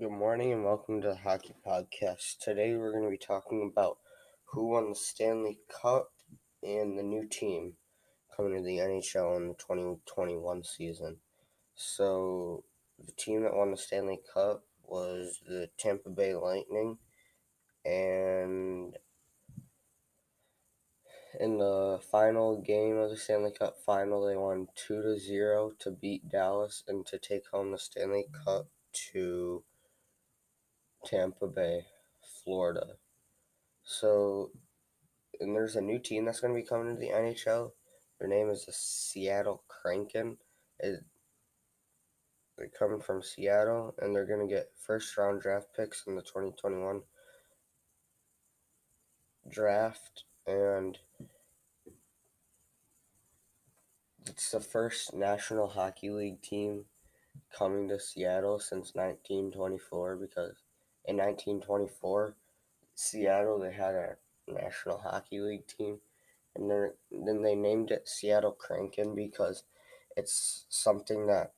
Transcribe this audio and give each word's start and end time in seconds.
Good 0.00 0.12
morning 0.12 0.50
and 0.54 0.64
welcome 0.64 1.02
to 1.02 1.08
the 1.08 1.14
Hockey 1.14 1.52
Podcast. 1.66 2.38
Today 2.40 2.74
we're 2.74 2.92
going 2.92 3.04
to 3.04 3.10
be 3.10 3.18
talking 3.18 3.70
about 3.70 3.98
who 4.46 4.68
won 4.68 4.88
the 4.88 4.94
Stanley 4.94 5.58
Cup 5.68 6.08
and 6.62 6.98
the 6.98 7.02
new 7.02 7.28
team 7.28 7.74
coming 8.34 8.56
to 8.56 8.62
the 8.62 8.78
NHL 8.78 9.36
in 9.36 9.48
the 9.48 9.54
2021 9.56 10.64
season. 10.64 11.18
So, 11.74 12.64
the 12.98 13.12
team 13.12 13.42
that 13.42 13.54
won 13.54 13.72
the 13.72 13.76
Stanley 13.76 14.20
Cup 14.32 14.64
was 14.84 15.38
the 15.46 15.68
Tampa 15.78 16.08
Bay 16.08 16.34
Lightning, 16.34 16.96
and 17.84 18.96
in 21.38 21.58
the 21.58 22.00
final 22.10 22.62
game 22.62 22.96
of 22.96 23.10
the 23.10 23.18
Stanley 23.18 23.52
Cup 23.52 23.76
final, 23.84 24.24
they 24.24 24.36
won 24.36 24.68
2 24.76 25.02
to 25.02 25.18
0 25.18 25.72
to 25.78 25.90
beat 25.90 26.30
Dallas 26.30 26.84
and 26.88 27.04
to 27.04 27.18
take 27.18 27.48
home 27.52 27.72
the 27.72 27.78
Stanley 27.78 28.24
Cup 28.46 28.68
to 29.12 29.62
Tampa 31.04 31.46
Bay, 31.46 31.86
Florida. 32.44 32.96
So, 33.82 34.50
and 35.40 35.54
there's 35.54 35.76
a 35.76 35.80
new 35.80 35.98
team 35.98 36.24
that's 36.24 36.40
going 36.40 36.54
to 36.54 36.60
be 36.60 36.66
coming 36.66 36.94
to 36.94 37.00
the 37.00 37.08
NHL. 37.08 37.72
Their 38.18 38.28
name 38.28 38.50
is 38.50 38.66
the 38.66 38.72
Seattle 38.72 39.62
Kraken. 39.68 40.36
It, 40.78 41.00
they're 42.56 42.68
coming 42.68 43.00
from 43.00 43.22
Seattle, 43.22 43.94
and 44.00 44.14
they're 44.14 44.26
going 44.26 44.46
to 44.46 44.54
get 44.54 44.72
first 44.76 45.16
round 45.16 45.40
draft 45.40 45.68
picks 45.74 46.04
in 46.06 46.14
the 46.14 46.22
2021 46.22 47.00
draft. 49.50 50.24
And 50.46 50.98
it's 54.26 54.50
the 54.50 54.60
first 54.60 55.14
National 55.14 55.68
Hockey 55.68 56.10
League 56.10 56.42
team 56.42 56.84
coming 57.56 57.88
to 57.88 57.98
Seattle 57.98 58.58
since 58.58 58.94
1924 58.94 60.16
because 60.16 60.56
in 61.10 61.16
1924, 61.16 62.36
Seattle 62.94 63.58
they 63.58 63.72
had 63.72 63.94
a 63.96 64.16
National 64.46 64.98
Hockey 64.98 65.40
League 65.40 65.66
team, 65.66 65.98
and 66.54 66.70
then 66.70 67.42
they 67.42 67.56
named 67.56 67.90
it 67.90 68.08
Seattle 68.08 68.52
Kraken 68.52 69.16
because 69.16 69.64
it's 70.16 70.66
something 70.68 71.26
that 71.26 71.52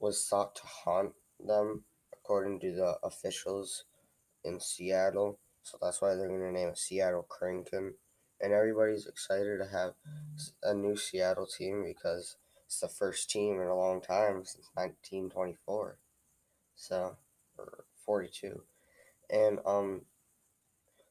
was 0.00 0.26
thought 0.26 0.56
to 0.56 0.62
haunt 0.64 1.12
them, 1.38 1.84
according 2.14 2.60
to 2.60 2.72
the 2.72 2.96
officials 3.02 3.84
in 4.42 4.58
Seattle. 4.58 5.38
So 5.62 5.76
that's 5.82 6.00
why 6.00 6.14
they're 6.14 6.28
going 6.28 6.40
to 6.40 6.52
name 6.52 6.68
it 6.68 6.78
Seattle 6.78 7.26
Kraken. 7.28 7.94
And 8.40 8.52
everybody's 8.54 9.06
excited 9.06 9.58
to 9.58 9.68
have 9.68 9.92
a 10.62 10.72
new 10.72 10.96
Seattle 10.96 11.46
team 11.46 11.84
because 11.84 12.36
it's 12.64 12.80
the 12.80 12.88
first 12.88 13.28
team 13.30 13.60
in 13.60 13.68
a 13.68 13.76
long 13.76 14.00
time 14.00 14.44
since 14.44 14.70
1924. 14.74 15.98
So, 16.74 17.16
or 17.58 17.84
42. 18.06 18.62
And 19.34 19.58
um, 19.66 20.02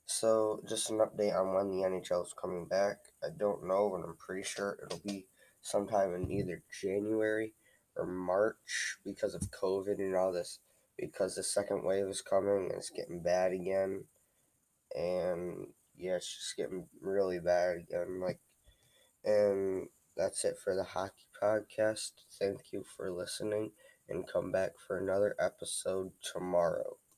so 0.05 0.61
just 0.67 0.89
an 0.89 0.99
update 0.99 1.37
on 1.37 1.53
when 1.53 1.69
the 1.69 1.83
NHL 1.85 2.25
is 2.25 2.33
coming 2.41 2.65
back. 2.65 2.99
I 3.21 3.27
don't 3.37 3.67
know, 3.67 3.89
but 3.89 4.07
I'm 4.07 4.15
pretty 4.15 4.43
sure 4.43 4.77
it'll 4.81 5.01
be 5.05 5.27
sometime 5.61 6.13
in 6.15 6.31
either 6.31 6.63
January 6.81 7.53
or 7.97 8.05
March 8.05 8.97
because 9.03 9.35
of 9.35 9.51
COVID 9.51 9.99
and 9.99 10.15
all 10.15 10.31
this. 10.31 10.59
Because 10.97 11.35
the 11.35 11.43
second 11.43 11.83
wave 11.83 12.05
is 12.05 12.21
coming 12.21 12.69
and 12.69 12.71
it's 12.71 12.91
getting 12.91 13.21
bad 13.21 13.51
again, 13.51 14.05
and 14.95 15.67
yeah, 15.97 16.15
it's 16.15 16.33
just 16.33 16.55
getting 16.55 16.85
really 17.01 17.39
bad 17.39 17.77
again. 17.77 18.21
Like, 18.21 18.39
and 19.25 19.87
that's 20.15 20.45
it 20.45 20.57
for 20.63 20.75
the 20.75 20.83
hockey 20.83 21.25
podcast. 21.41 22.11
Thank 22.39 22.71
you 22.71 22.85
for 22.95 23.11
listening, 23.11 23.71
and 24.07 24.27
come 24.31 24.51
back 24.51 24.73
for 24.87 24.99
another 24.99 25.35
episode 25.39 26.11
tomorrow. 26.21 26.97